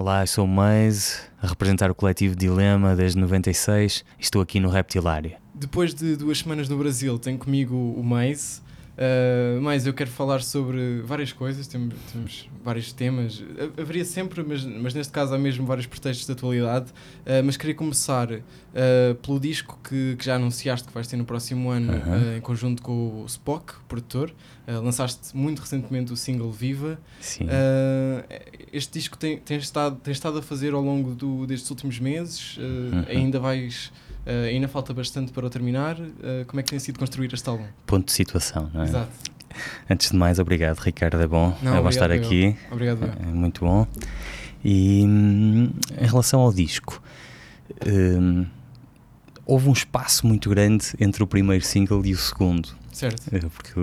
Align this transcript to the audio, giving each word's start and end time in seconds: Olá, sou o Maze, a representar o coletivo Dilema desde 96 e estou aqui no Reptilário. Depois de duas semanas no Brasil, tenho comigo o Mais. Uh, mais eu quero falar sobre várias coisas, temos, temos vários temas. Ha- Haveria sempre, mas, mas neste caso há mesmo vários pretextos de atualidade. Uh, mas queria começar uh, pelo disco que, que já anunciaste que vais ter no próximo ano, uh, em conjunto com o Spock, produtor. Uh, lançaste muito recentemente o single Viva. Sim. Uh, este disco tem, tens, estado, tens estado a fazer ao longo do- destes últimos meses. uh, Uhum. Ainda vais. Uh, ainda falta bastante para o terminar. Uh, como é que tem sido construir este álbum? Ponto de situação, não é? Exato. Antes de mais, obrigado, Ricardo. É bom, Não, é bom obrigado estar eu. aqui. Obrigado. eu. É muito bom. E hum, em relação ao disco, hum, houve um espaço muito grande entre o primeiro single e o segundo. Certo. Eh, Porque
Olá, 0.00 0.24
sou 0.24 0.46
o 0.46 0.48
Maze, 0.48 1.16
a 1.42 1.46
representar 1.46 1.90
o 1.90 1.94
coletivo 1.94 2.34
Dilema 2.34 2.96
desde 2.96 3.18
96 3.18 4.02
e 4.18 4.22
estou 4.22 4.40
aqui 4.40 4.58
no 4.58 4.70
Reptilário. 4.70 5.32
Depois 5.54 5.92
de 5.92 6.16
duas 6.16 6.38
semanas 6.38 6.70
no 6.70 6.78
Brasil, 6.78 7.18
tenho 7.18 7.36
comigo 7.36 7.76
o 7.76 8.02
Mais. 8.02 8.62
Uh, 9.00 9.58
mais 9.62 9.86
eu 9.86 9.94
quero 9.94 10.10
falar 10.10 10.42
sobre 10.42 11.00
várias 11.06 11.32
coisas, 11.32 11.66
temos, 11.66 11.94
temos 12.12 12.50
vários 12.62 12.92
temas. 12.92 13.42
Ha- 13.58 13.80
Haveria 13.80 14.04
sempre, 14.04 14.42
mas, 14.46 14.62
mas 14.62 14.92
neste 14.92 15.10
caso 15.10 15.34
há 15.34 15.38
mesmo 15.38 15.64
vários 15.66 15.86
pretextos 15.86 16.26
de 16.26 16.32
atualidade. 16.32 16.90
Uh, 16.90 17.42
mas 17.42 17.56
queria 17.56 17.74
começar 17.74 18.30
uh, 18.30 18.40
pelo 19.22 19.40
disco 19.40 19.78
que, 19.82 20.16
que 20.16 20.24
já 20.26 20.34
anunciaste 20.36 20.86
que 20.86 20.92
vais 20.92 21.06
ter 21.06 21.16
no 21.16 21.24
próximo 21.24 21.70
ano, 21.70 21.94
uh, 21.94 22.36
em 22.36 22.40
conjunto 22.42 22.82
com 22.82 23.22
o 23.22 23.26
Spock, 23.26 23.72
produtor. 23.88 24.30
Uh, 24.68 24.82
lançaste 24.82 25.34
muito 25.34 25.60
recentemente 25.60 26.12
o 26.12 26.16
single 26.16 26.52
Viva. 26.52 27.00
Sim. 27.22 27.44
Uh, 27.44 27.48
este 28.70 28.98
disco 28.98 29.16
tem, 29.16 29.38
tens, 29.38 29.62
estado, 29.62 29.96
tens 29.96 30.12
estado 30.18 30.38
a 30.38 30.42
fazer 30.42 30.74
ao 30.74 30.82
longo 30.82 31.14
do- 31.14 31.46
destes 31.46 31.70
últimos 31.70 31.98
meses. 31.98 32.58
uh, 32.58 32.60
Uhum. 32.60 33.04
Ainda 33.08 33.40
vais. 33.40 33.90
Uh, 34.26 34.46
ainda 34.48 34.68
falta 34.68 34.92
bastante 34.94 35.32
para 35.32 35.46
o 35.46 35.50
terminar. 35.50 35.98
Uh, 35.98 36.44
como 36.46 36.60
é 36.60 36.62
que 36.62 36.70
tem 36.70 36.78
sido 36.78 36.98
construir 36.98 37.32
este 37.32 37.48
álbum? 37.48 37.64
Ponto 37.86 38.06
de 38.06 38.12
situação, 38.12 38.70
não 38.72 38.82
é? 38.82 38.84
Exato. 38.84 39.10
Antes 39.88 40.10
de 40.10 40.16
mais, 40.16 40.38
obrigado, 40.38 40.78
Ricardo. 40.78 41.20
É 41.20 41.26
bom, 41.26 41.56
Não, 41.62 41.72
é 41.72 41.80
bom 41.80 41.88
obrigado 41.88 41.90
estar 41.90 42.10
eu. 42.10 42.22
aqui. 42.22 42.56
Obrigado. 42.70 43.02
eu. 43.02 43.28
É 43.28 43.32
muito 43.32 43.64
bom. 43.64 43.86
E 44.64 45.02
hum, 45.04 45.70
em 46.00 46.06
relação 46.06 46.40
ao 46.40 46.52
disco, 46.52 47.02
hum, 47.86 48.46
houve 49.46 49.68
um 49.68 49.72
espaço 49.72 50.26
muito 50.26 50.48
grande 50.48 50.86
entre 51.00 51.22
o 51.22 51.26
primeiro 51.26 51.64
single 51.64 52.04
e 52.06 52.12
o 52.12 52.16
segundo. 52.18 52.68
Certo. 52.92 53.34
Eh, 53.34 53.40
Porque 53.40 53.72